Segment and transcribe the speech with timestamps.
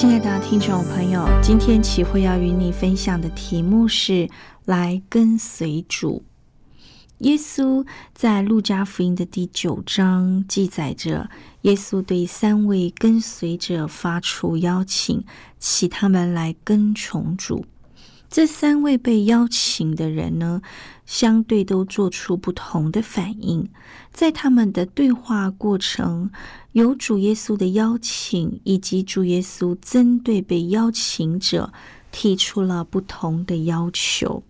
[0.00, 4.28] 亲爱的听众朋友，今天启慧要与你分享的题目是：
[4.64, 6.22] 来跟随主。
[7.18, 11.28] 耶稣在路加福音的第九章记载着，
[11.62, 15.24] 耶稣对三位跟随者发出邀请，
[15.58, 17.66] 请他们来跟从主。
[18.30, 20.62] 这三位被邀请的人呢，
[21.06, 23.68] 相对都做出不同的反应。
[24.12, 26.30] 在他们的对话过程，
[26.72, 31.72] 有主耶稣的邀请，以及主耶稣针对被邀请者
[32.10, 34.42] 提出了不同的要求。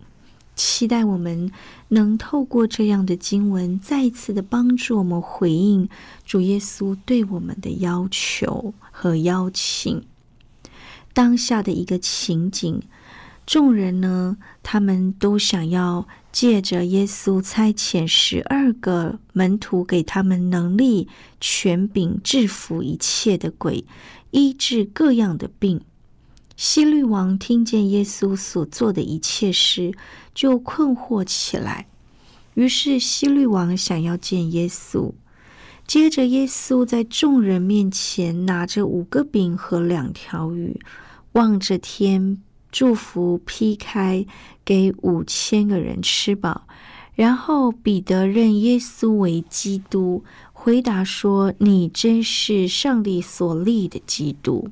[0.55, 1.49] 期待我们
[1.87, 5.87] 能透过这样的经文，再一次的帮助我们回应
[6.25, 10.03] 主耶稣对我们的要求和邀请。
[11.13, 12.81] 当下的一个情景，
[13.45, 21.07] 众人呢，他们都想要借着耶稣差遣十二个门徒给他们能力、
[21.41, 23.83] 权柄，制服一切的鬼，
[24.31, 25.81] 医治各样的病。
[26.55, 29.93] 希律王听见耶稣所做的一切事，
[30.35, 31.87] 就困惑起来。
[32.53, 35.11] 于是希律王想要见耶稣。
[35.87, 40.79] 接着，耶稣在众人面前拿着五个饼和两条鱼，
[41.31, 42.37] 望着天
[42.71, 44.25] 祝福，劈开
[44.63, 46.67] 给五千个人吃饱。
[47.15, 54.69] 然后彼得认耶稣为基督，回答说：“你真是上帝所立的基督。”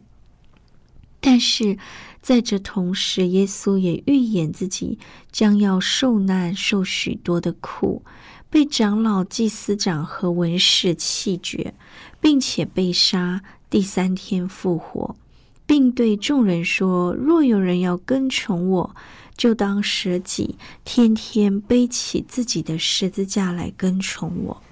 [1.19, 1.77] 但是，
[2.21, 4.97] 在这同时，耶稣也预言自己
[5.29, 8.03] 将要受难，受许多的苦，
[8.49, 11.73] 被长老、祭司长和文士弃绝，
[12.21, 15.17] 并且被杀，第三天复活，
[15.67, 18.95] 并对众人说：“若有人要跟从我，
[19.35, 24.63] 就当舍己，天天背起自己的十字架来跟从我。”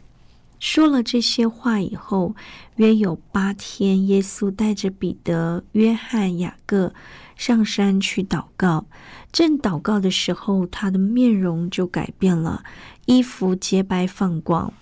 [0.57, 2.33] 说了这些话以后，
[2.77, 6.93] 约有八天，耶稣带着彼得、约翰、雅各
[7.35, 8.85] 上山去祷告。
[9.31, 12.63] 正祷告的时候，他的面容就改变了，
[13.05, 14.73] 衣服洁白放光。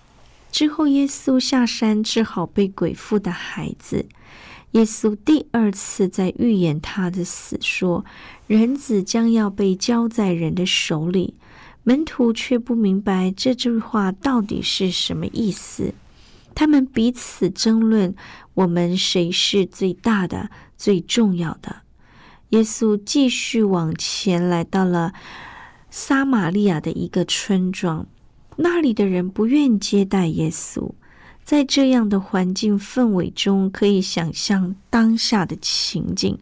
[0.52, 4.06] 之后，耶稣下山治好被鬼附的孩子。
[4.74, 8.06] 耶稣第二次在预言他的死，说
[8.46, 11.34] ：“人子将要被交在人的手里。”
[11.86, 15.94] 门徒却不明白这句话到底是什么意思，
[16.56, 18.16] 他们彼此争论：
[18.54, 21.82] 我们谁是最大的、最重要的？
[22.50, 25.14] 耶稣继续往前来到了
[25.90, 28.08] 撒玛利亚的一个村庄，
[28.56, 30.92] 那里的人不愿接待耶稣。
[31.44, 36.40] 在这样的环境氛围中，可以想象当下的情景。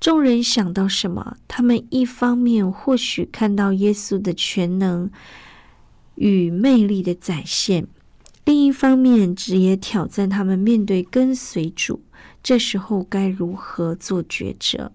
[0.00, 1.36] 众人想到什么？
[1.48, 5.10] 他们一方面或许看到耶稣的全能
[6.16, 7.86] 与魅力的展现，
[8.44, 12.02] 另一方面只也挑战他们面对跟随主，
[12.42, 14.92] 这时候该如何做抉择？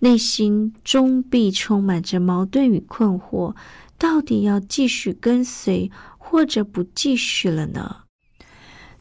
[0.00, 3.54] 内心中必充满着矛盾与困惑，
[3.96, 8.07] 到底要继续跟随，或者不继续了呢？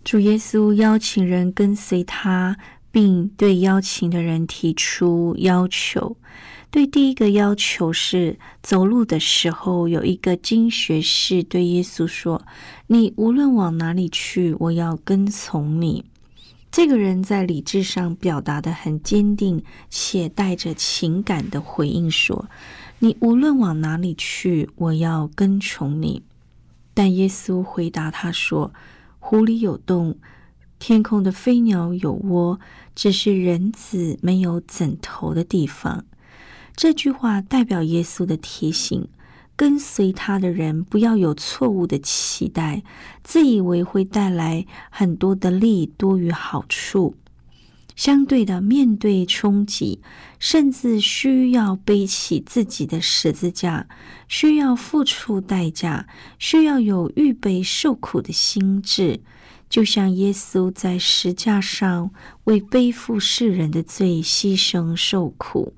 [0.08, 2.56] 主耶稣邀请人跟随他。
[2.90, 6.16] 并对邀请的人提出要求。
[6.72, 12.42] 对第一个要求是，走路的时候，有一个经学士对耶稣说
[12.88, 16.06] ：“你无论往哪里去，我要跟从你。”
[16.72, 19.62] 这个人在理智上表达的很坚定，
[19.92, 22.50] 且带着情感的回应说
[22.98, 26.24] ：“你无论往哪里去，我要跟从你。”
[26.96, 28.74] 但耶稣回答他说
[29.30, 30.18] ：“湖里有洞。”
[30.80, 32.62] 天空的飞鸟有窝，
[32.96, 36.06] 只是人子没有枕头的地方。
[36.78, 39.10] 这句话代表耶稣的提醒：
[39.58, 42.84] 跟随他的人不要有错误的期待，
[43.22, 47.16] 自以为会带来很多的利多于好处。
[47.98, 50.00] 相对的，面对冲击，
[50.40, 53.88] 甚至需要背起自己的十字架，
[54.30, 56.08] 需要付出代价，
[56.38, 59.20] 需要有预备受苦的心智，
[59.68, 62.12] 就像耶稣在石架上
[62.44, 65.74] 为背负世人的罪牺牲受苦。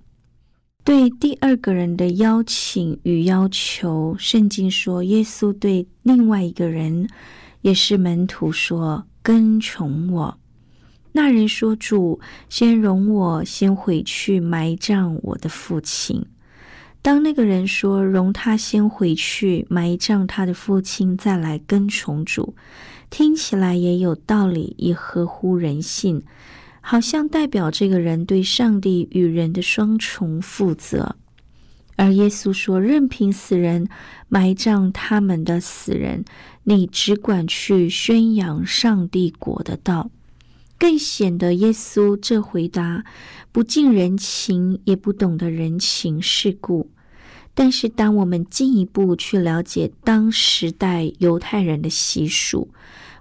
[0.84, 7.08] 对第二个人的邀请与要求，圣经说，耶稣对另外一个人，
[7.62, 10.39] 也是门徒说：“跟从我。”
[11.22, 16.26] 那人说：“主，先容我先回去埋葬我的父亲。”
[17.04, 22.56] 当那个人说：“容他先回去埋葬他的父亲，再来跟从主。”
[23.12, 26.24] 听起来也有道理，也合乎人性，
[26.80, 31.18] 好像代表这个人对上帝与人的双重负责。
[31.98, 33.90] 而耶稣说：“任凭死人
[34.30, 36.24] 埋葬他们的死人，
[36.64, 40.10] 你只管去宣扬上帝国的道。”
[40.80, 43.04] 更显得耶稣这回答
[43.52, 46.90] 不近人情，也不懂得人情世故。
[47.54, 52.70] 但是，当我们进一步去了解当时代犹太人的习俗，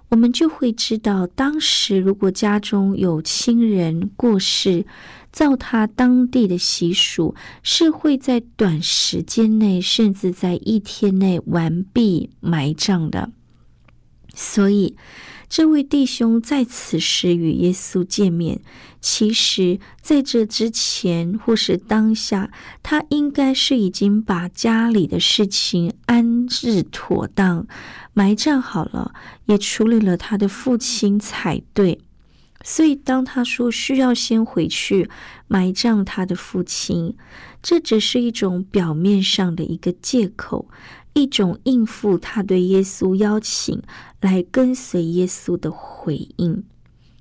[0.07, 4.85] 我们就会知道，当时如果家中有亲人过世，
[5.33, 13.29] 照他当地的习俗，是会在短时间内，甚至在一天内完毕埋葬的。
[14.33, 14.95] 所以。
[15.49, 18.61] 这位弟兄在此时与耶稣见面，
[19.01, 22.51] 其实在这之前或是当下，
[22.83, 27.65] 他应该是已经把家里的事情安置妥当，
[28.13, 29.13] 埋葬好了，
[29.47, 31.99] 也处理了他的父亲才对。
[32.63, 35.09] 所以，当他说需要先回去
[35.47, 37.15] 埋葬他的父亲，
[37.63, 40.69] 这只是一种表面上的一个借口。
[41.13, 43.81] 一种应付他对耶稣邀请
[44.21, 46.63] 来跟随耶稣的回应，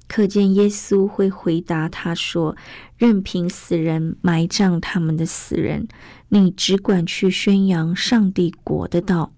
[0.07, 2.57] 可见耶稣会回答他说
[2.99, 5.87] ：“任凭死人埋葬他们的死人，
[6.29, 9.33] 你只管去宣扬上帝国的道。”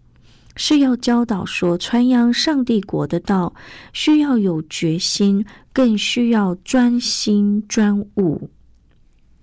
[0.57, 3.55] 是要教导说，传扬上帝国的道
[3.93, 8.51] 需要有决心，更需要专心专务。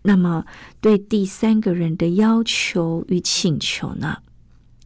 [0.03, 0.45] 那么，
[0.79, 4.17] 对第三个人的要求与请求呢？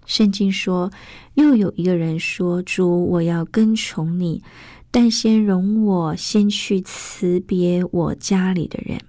[0.05, 0.91] 圣经说，
[1.35, 4.43] 又有一个人说：“主，我要跟从你，
[4.89, 8.99] 但先容我先去辞别我家里的人。”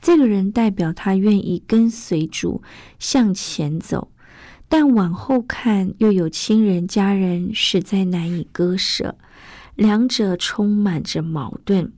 [0.00, 2.62] 这个人代表他愿意跟随主
[2.98, 4.10] 向前走，
[4.68, 9.16] 但往后看，又有亲人家人实在难以割舍，
[9.74, 11.92] 两者充满着矛盾。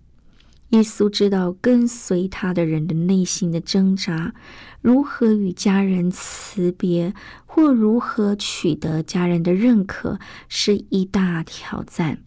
[0.71, 4.35] 耶稣知道跟随他的人的内心的挣扎，
[4.81, 7.15] 如何与家人辞别，
[7.47, 10.19] 或如何取得家人的认可，
[10.49, 12.19] 是一大挑战。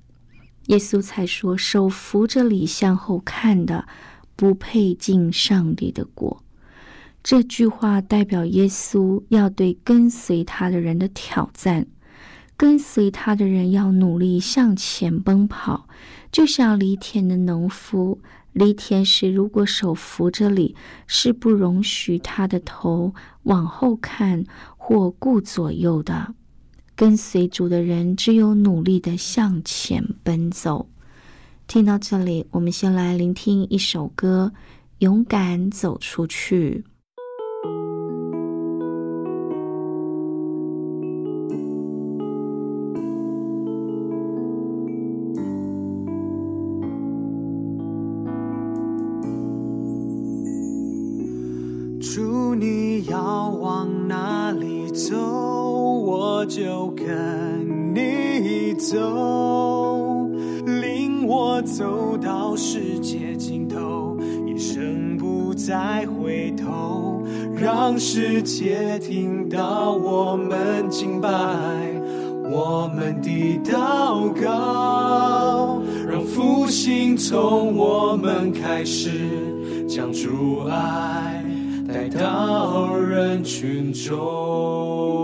[0.68, 3.88] 耶稣才说：“手扶着礼向后看的，
[4.36, 6.44] 不配进上帝的国。”
[7.22, 11.88] 这句话代表耶稣要对跟随他的人的挑战。
[12.60, 15.88] 跟随他的人要努力向前奔跑，
[16.30, 18.20] 就像犁田的农夫。
[18.52, 20.76] 犁田时，如果手扶着犁，
[21.08, 23.14] 是不容许他的头
[23.44, 24.44] 往后看
[24.76, 26.36] 或顾左右的。
[26.98, 30.90] 跟随主的人，只有努力的向前奔走。
[31.66, 34.52] 听到这里，我们先来聆听一首歌，
[34.98, 36.84] 《勇敢走出去》。
[61.62, 67.24] 走到世界尽头，一生不再回头，
[67.56, 71.30] 让世界听到我们敬拜，
[72.52, 79.12] 我们的祷告，让复兴从我们开始，
[79.88, 81.44] 将主爱
[81.88, 85.19] 带到人群中。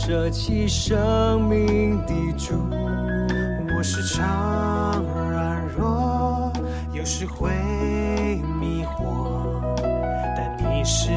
[0.00, 2.54] 舍弃生命的主。
[3.76, 5.02] 我是常
[5.32, 6.52] 软弱。
[6.92, 7.50] 有时会
[8.60, 9.60] 迷惑，
[10.36, 11.10] 但你是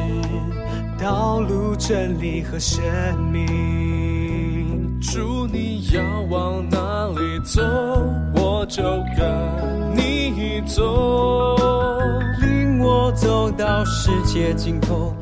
[1.00, 2.84] 道路、真理和生
[3.32, 5.00] 命。
[5.00, 7.62] 主，你要往哪里走，
[8.34, 8.82] 我就
[9.16, 11.56] 跟你走。
[12.42, 15.16] 领我走到世界尽头，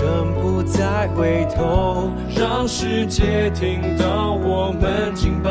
[0.00, 5.50] 生不再回头，让世界听到我们敬拜，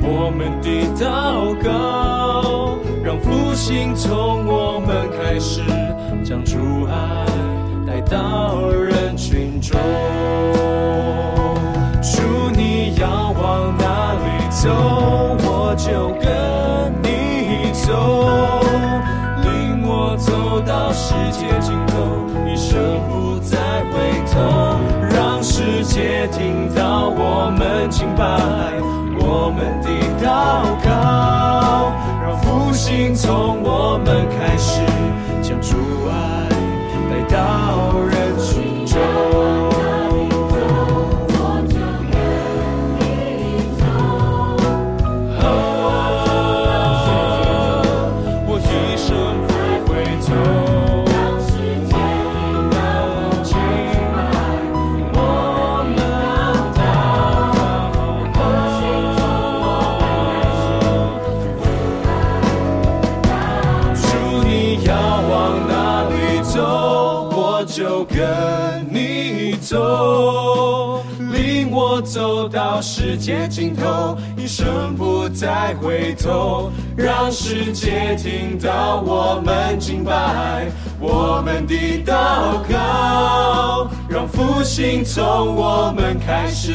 [0.00, 5.62] 我们的祷告，让复兴从我们开始，
[6.24, 7.26] 将主爱
[7.84, 9.76] 带到人群中。
[12.00, 12.22] 主，
[12.56, 14.70] 你要往哪里走，
[15.42, 16.30] 我就跟
[17.02, 17.90] 你走。
[19.42, 21.87] 领我走到世界尽头，
[25.10, 28.24] 让世界听到我们敬拜，
[29.18, 29.88] 我们的
[30.24, 30.26] 祷
[30.84, 31.92] 告，
[32.22, 34.80] 让复兴从我们开始，
[35.42, 35.76] 将主
[36.08, 36.12] 爱
[37.10, 37.36] 带到
[38.10, 38.17] 人。
[72.78, 80.68] 到世界尽头，一生不再回头，让世界听到我们敬拜，
[81.00, 81.74] 我们的
[82.06, 86.72] 祷告，让复兴从我们开始，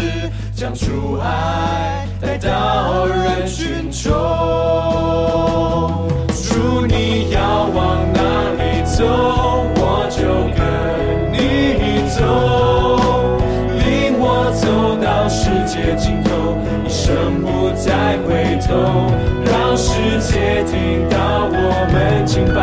[0.53, 4.11] 将主爱带到人群中。
[6.27, 8.19] 主，你要往哪
[8.59, 9.05] 里走，
[9.77, 10.19] 我就
[10.51, 12.19] 跟你走，
[15.33, 16.29] 世界尽头，
[16.85, 18.69] 一生不再回头，
[19.43, 19.89] 让世
[20.21, 21.57] 界听到我
[21.91, 22.61] 们敬拜，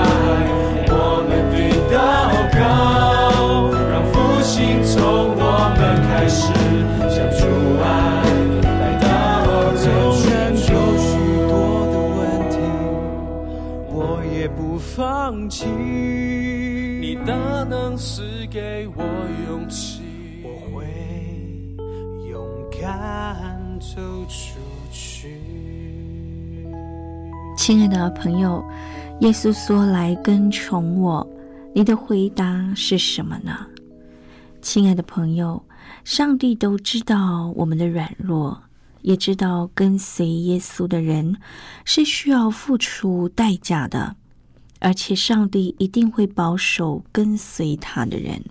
[0.89, 0.95] 我
[1.27, 1.57] 们的
[1.91, 1.99] 祷
[2.55, 2.63] 告，
[3.91, 4.95] 让复兴从
[5.35, 5.43] 我
[5.77, 6.47] 们开始，
[7.11, 7.43] 将主
[7.83, 7.85] 爱
[8.63, 9.05] 来到
[9.75, 9.85] 人
[10.15, 10.23] 群
[10.69, 10.71] 中。
[10.73, 11.11] 有许
[11.51, 11.53] 多
[11.91, 12.19] 的问
[12.51, 12.55] 题。
[13.93, 13.99] 我
[14.33, 14.95] 也不放
[15.51, 15.67] 弃。
[17.01, 17.35] 你大
[17.69, 19.03] 能赐给我
[22.91, 24.59] 敢走出
[24.91, 25.41] 去。
[27.57, 28.65] 亲爱的朋友，
[29.21, 31.25] 耶稣说：“来跟从我。”
[31.73, 33.65] 你的回答是什么呢？
[34.61, 35.63] 亲爱的朋友，
[36.03, 38.61] 上帝都知道我们的软弱，
[39.03, 41.37] 也知道跟随耶稣的人
[41.85, 44.17] 是需要付出代价的，
[44.81, 48.43] 而且上帝一定会保守跟随他的人。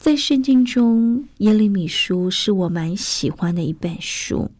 [0.00, 4.50] 在圣经中，耶利米书是我蛮喜欢的一本书。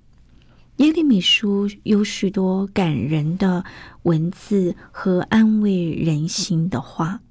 [0.76, 3.64] 耶利米书有许多感人的
[4.02, 7.22] 文字和安慰人心的话。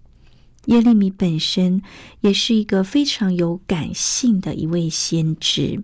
[0.65, 1.83] 耶利米本身
[2.21, 5.83] 也是一个非常有感性的一位先知。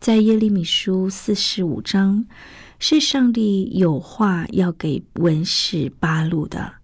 [0.00, 2.26] 在耶利米书四十五章，
[2.80, 6.79] 是上帝有话要给文士巴路的。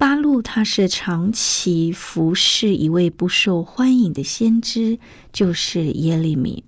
[0.00, 4.98] 巴路他是长期服侍一位不受欢迎的先知，
[5.30, 6.64] 就是耶利米。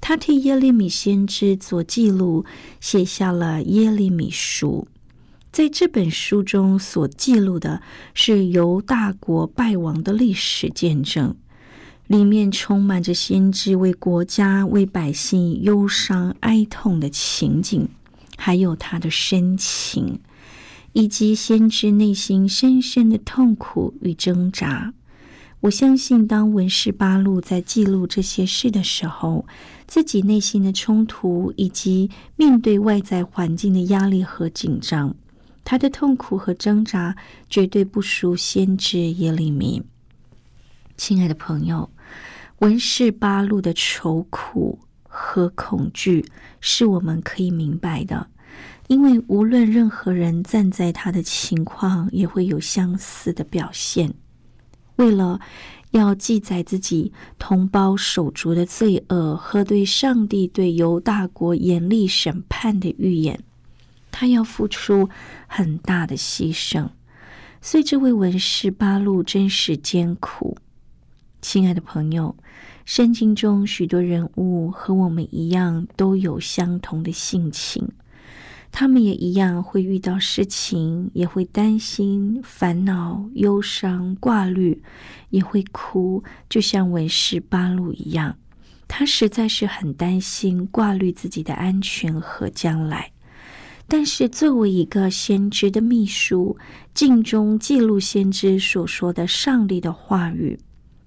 [0.00, 2.46] 他替耶利米先知做记录，
[2.80, 4.88] 写下了耶利米书。
[5.52, 7.82] 在这本书中所记录的
[8.14, 11.36] 是犹大国败亡的历史见证，
[12.06, 17.86] 里面充满着先知为国家、为百姓忧伤哀痛的情景，
[18.38, 20.18] 还有他的深情，
[20.92, 24.92] 以及先知内心深深的痛苦与挣扎。
[25.60, 29.46] 我相信，当文士八路在记录这些事的时候，
[29.86, 35.14] 自己内心的冲突以及面对外在环境的压力和紧张。
[35.64, 37.14] 他的痛苦和挣扎
[37.48, 39.80] 绝对不输先知耶利米。
[40.96, 41.88] 亲爱的朋友，
[42.58, 46.24] 文士八路的愁苦和恐惧
[46.60, 48.26] 是我们可以明白的，
[48.92, 54.12] 因为无论任何人站在他的情况，也会有相似的表现。
[54.96, 55.40] 为了
[55.92, 63.40] 要记载自己同胞手足的罪恶和对上帝对犹大国严厉审判的预言。
[64.10, 65.08] 他要付出
[65.46, 66.86] 很大的牺牲，
[67.62, 70.58] 所以这位文士八路真是艰苦。
[71.40, 72.36] 亲爱的朋友，
[72.84, 77.90] 圣经中许多人物和我们一样，都有相同的性情。
[78.74, 84.82] 他们也一样会遇到事情，也会担心、烦恼、忧伤、挂虑，
[85.28, 88.34] 也会哭，就像文士巴路一样。
[88.88, 93.12] 他实在是很担心、挂虑自己的安全和将来。
[93.86, 96.56] 但是，作为一个先知的秘书，
[96.94, 100.58] 镜中记录先知所说的上帝的话语。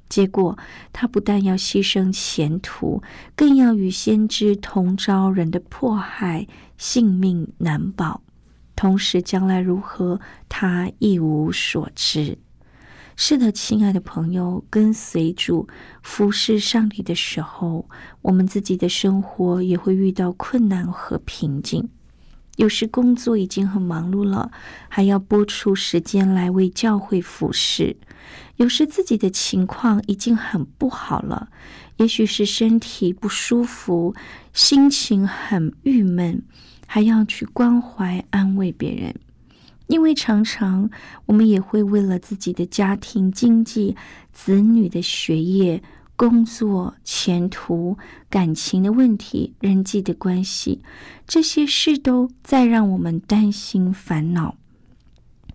[0.08, 0.58] 结果，
[0.94, 3.02] 他不但要牺牲前途，
[3.36, 6.48] 更要与先知同遭人的迫害，
[6.78, 8.22] 性命难保。
[8.76, 12.38] 同时，将来如何，他一无所知。
[13.16, 15.68] 是的，亲爱的朋友，跟随主
[16.04, 17.88] 服侍上帝的时候，
[18.22, 21.90] 我们自己的生活也会遇到困难和瓶颈。
[22.56, 24.52] 有时工作已经很忙碌了，
[24.88, 27.98] 还要拨出时间来为教会服侍。
[28.56, 31.50] 有时自己的情况已经很不好了，
[31.98, 34.16] 也许是身体不舒服，
[34.54, 36.42] 心情很郁闷，
[36.88, 39.14] 还要去关怀安慰别人。
[39.88, 40.90] 因为常常
[41.28, 43.96] 我们也会为了自己的家庭经济、
[44.32, 45.84] 子女的学业、
[46.15, 47.98] 工作前途、
[48.29, 50.81] 感情的问题、人际的关系，
[51.27, 54.55] 这些事都在让我们担心烦恼。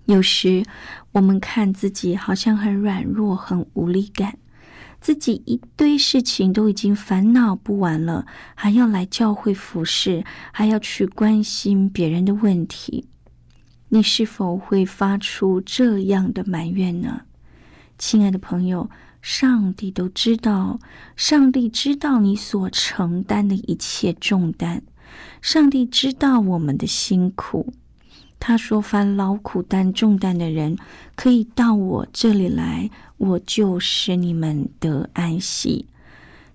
[0.04, 0.64] 有时，
[1.12, 4.36] 我们看自己好像很软弱、很无力感，
[5.00, 13.06] 自己一堆事情都已经烦恼不完了，还要来教会服侍，还要去关心别人的问题。
[13.88, 17.22] 你是否会发出这样的埋怨呢？
[17.96, 18.88] 亲爱的朋友，
[19.22, 20.80] 上帝都知道，
[21.14, 24.82] 上帝知道你所承担的一切重担，
[25.42, 27.72] 上帝知道我们的辛苦。
[28.38, 30.78] 他说：“凡劳苦担重担的人，
[31.14, 35.86] 可以到我这里来，我就使你们得安息。”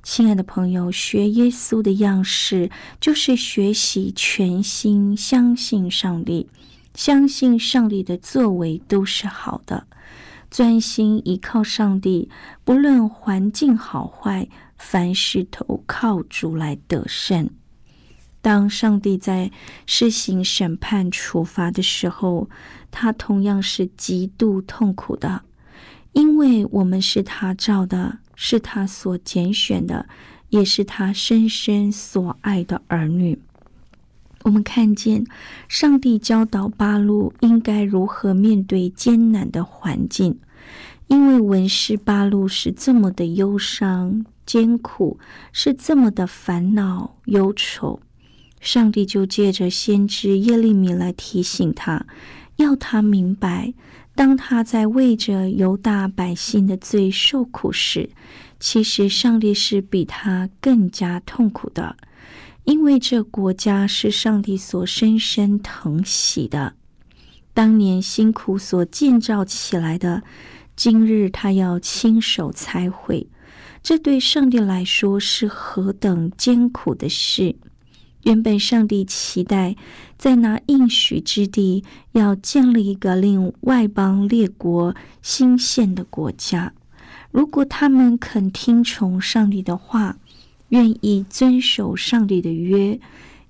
[0.02, 6.48] 亲爱的朋友，学耶稣的样式，就是学习全心相信上帝，
[6.96, 9.86] 相信上帝的作为都是好的，
[10.56, 12.30] 专心依靠上帝，
[12.64, 14.48] 不论环境好坏，
[14.78, 17.50] 凡事投靠主来得胜。
[18.42, 19.52] 当上帝在
[19.86, 22.50] 施行审判、处罚的时候，
[22.90, 25.42] 他同样是极度痛苦的，
[26.14, 30.08] 因为我们是他造的，是他所拣选的，
[30.48, 33.38] 也是他深深所爱的儿女。
[34.44, 35.26] 我们看见
[35.68, 40.40] 上帝教导八路应该如何面对艰难的环境，
[41.08, 45.20] 因为文士八路是这么的忧伤、艰苦，
[45.52, 48.00] 是这么的烦恼、忧愁。
[48.60, 52.08] 上帝就借着先知耶利米来提醒他，
[52.56, 53.74] 要他明白，
[54.16, 58.10] 当他在为着犹大百姓的罪受苦时，
[58.60, 61.96] 其实上帝是比他更加痛苦的，
[62.64, 66.74] 因为这国家是上帝所深深疼惜的，
[67.54, 70.24] 当年辛苦所建造起来的，
[70.76, 73.28] 今日他要亲手拆毁，
[73.82, 77.56] 这对上帝来说是何等艰苦的事。
[78.24, 79.76] 原本上帝期待
[80.18, 81.84] 在那应许之地
[82.14, 86.74] 要建立一个令外邦列国新献的国家。
[87.32, 90.18] 如果他们肯听从上帝的话，
[90.70, 93.00] 愿意遵守上帝的约，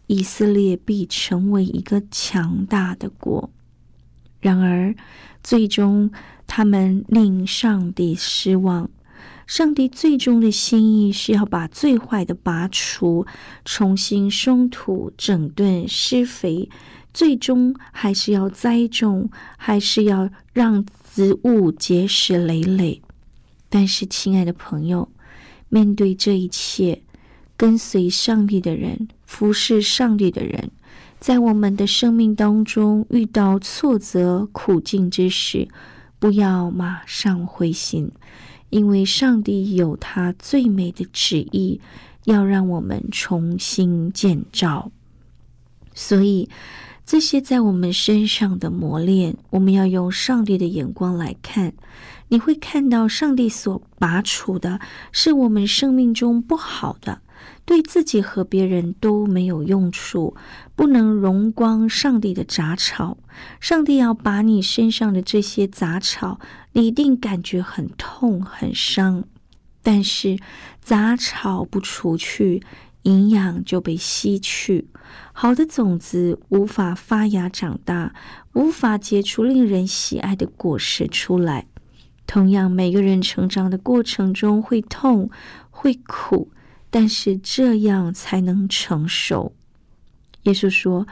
[0.08, 3.50] 以色列必成为一个强大的国。
[4.42, 4.94] 然而，
[5.42, 6.12] 最终
[6.48, 8.90] 他们令上帝失望。
[9.48, 13.26] 上帝最终的心意是要把最坏的拔除，
[13.64, 16.68] 重新松土、整顿、施肥，
[17.14, 23.02] 最终还是要栽种，还是要让植物结实累累。
[23.70, 25.10] 但是，亲爱的朋友，
[25.70, 27.04] 面对这一切，
[27.56, 30.72] 跟随上帝的人、服侍上帝的人，
[31.20, 35.68] 在我们的生命当中遇到挫折、苦境之时，
[36.26, 38.12] 不要马上灰心。
[38.72, 41.80] 因为上帝有他最美的旨意，
[42.24, 44.92] 要让我们重新建造，
[45.94, 46.50] 所以
[47.06, 51.74] 这些在我们身上的磨练，我们要用上帝的眼光来看。
[52.30, 54.80] 你会看到，上帝所拔除的
[55.12, 57.22] 是我们生命中不好的。
[57.66, 60.36] 对自己和别人都没有用处，
[60.76, 63.18] 不能荣光上帝的杂草。
[63.60, 66.40] 上帝要把你身上的这些杂草，
[66.74, 69.24] 你一定感觉很痛很伤。
[69.82, 70.38] 但是
[70.82, 72.64] 杂草不除去，
[73.04, 74.88] 营养就被吸去，
[75.32, 78.14] 好的种子无法发芽长大，
[78.54, 81.68] 无法结出令人喜爱的果实出来。
[82.26, 85.30] 同样，每个人成长的过程中会痛
[85.70, 86.50] 会苦。
[86.96, 89.54] 但是这样才能成熟。
[90.44, 91.06] 耶稣说：“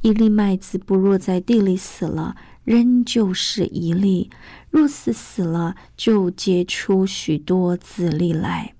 [0.00, 4.30] 一粒麦子不落在地里死了，仍旧是一粒；
[4.70, 8.74] 若是死了，就结出许多子粒来。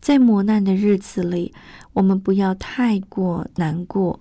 [0.00, 1.54] 在磨难的日子里，
[1.92, 4.18] 我们不要太过难过，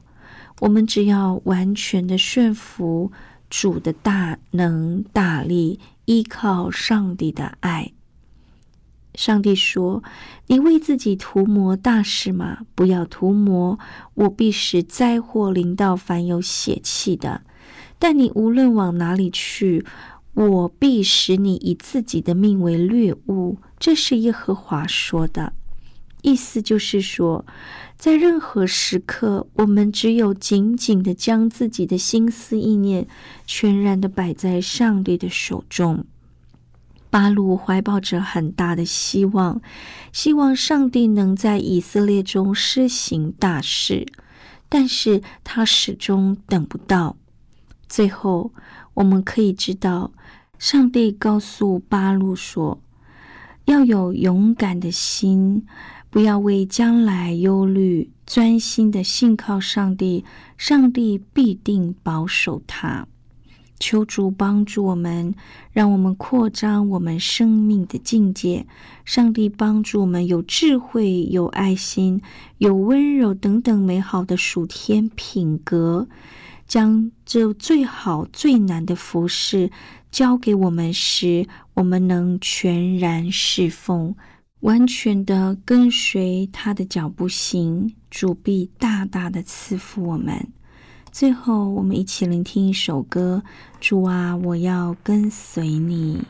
[0.59, 3.11] 我们只要完全的顺服
[3.49, 7.91] 主的大能大力，依靠上帝的爱。
[9.15, 10.03] 上帝说
[10.47, 12.59] ：“你为自己涂抹大事吗？
[12.75, 13.79] 不要涂抹，
[14.13, 17.41] 我必使灾祸临到凡有血气的。
[17.97, 19.85] 但你无论往哪里去，
[20.33, 25.53] 我必使你以自己的命为掠物。”这是耶和华说的，
[26.21, 27.45] 意思就是说，
[27.97, 33.07] 在任何时刻，我们只有紧紧的将自己的心思意念
[33.45, 36.05] 全然的摆在上帝的手中。
[37.15, 39.61] 巴鲁怀抱着很大的希望，
[40.11, 44.05] 希望上帝能在以色列中施行大事，
[44.67, 47.15] 但是他始终等不到。
[47.87, 48.51] 最后，
[48.95, 50.11] 我们可以知道，
[50.59, 52.81] 上帝告诉巴路说
[53.63, 55.65] ：“要有勇敢的心，
[56.09, 60.25] 不要为将来忧虑，专心的信靠上帝，
[60.57, 63.07] 上帝必定保守他。”
[63.79, 65.33] 求主帮助我们，
[65.71, 68.65] 让我们扩张我们生命的境界。
[69.03, 72.21] 上帝帮助我们有智慧、有爱心、
[72.57, 76.07] 有温柔等等美好的属天品格，
[76.67, 79.69] 将这最好最难的服饰
[80.09, 84.15] 交给我们时，我们能全然侍奉，
[84.61, 87.93] 完全的跟随他的脚步行。
[88.09, 90.47] 主必大大的赐福我们。
[91.17, 93.41] 最后，我们一起聆听一首歌。
[93.79, 96.21] 主啊，我要跟随你。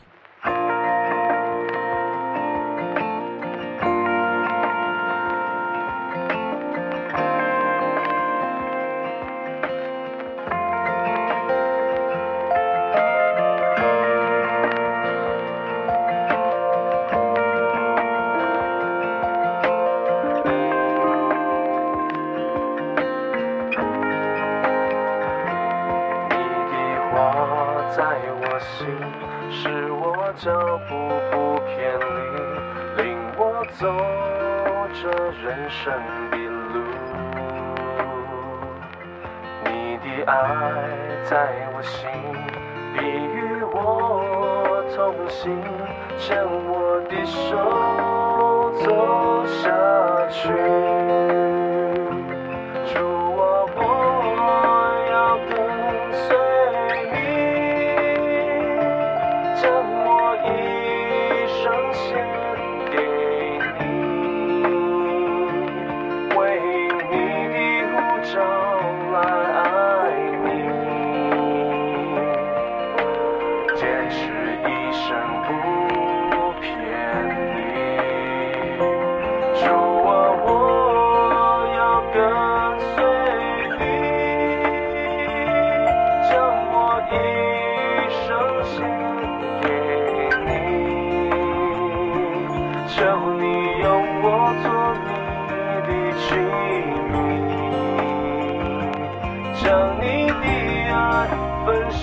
[47.09, 47.84] this show.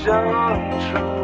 [0.05, 0.21] 相
[0.81, 1.22] 处。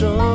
[0.00, 0.29] 手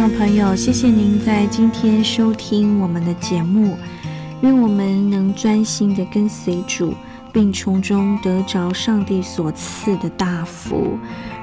[0.00, 3.76] 众朋友，谢谢您在今天收听我们的节目。
[4.40, 6.94] 愿我们能专心的跟随主，
[7.30, 10.98] 并从中得着上帝所赐的大福。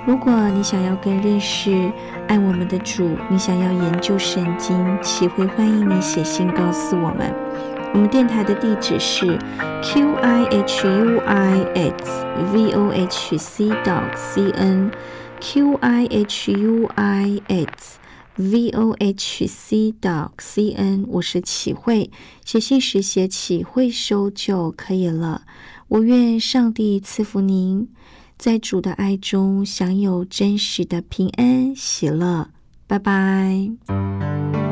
[0.07, 1.91] 如果你想要更认识
[2.27, 7.31] 爱我们的主，你想要研究圣经，岂会欢迎你写信告诉我们。
[7.93, 9.37] 我们电台的地址是
[9.83, 14.89] q i h u i x v o h c dot c n
[15.39, 17.96] q i h u i x
[18.37, 21.03] v o h c 的 c n。
[21.07, 22.09] 我是启慧，
[22.45, 25.43] 写信时写启慧收就可以了。
[25.87, 27.89] 我愿上帝赐福您，
[28.37, 32.49] 在主的爱中享有真实的平安喜乐。
[32.85, 34.66] 拜拜。